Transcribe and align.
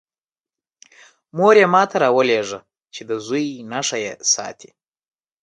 مور 1.37 1.55
یې 1.61 1.65
ما 1.73 1.83
ته 1.89 1.95
راولېږه 2.03 2.59
چې 2.93 3.01
د 3.09 3.11
زوی 3.25 3.45
نښه 3.71 3.97
یې 4.05 4.13
ساتی. 4.33 4.71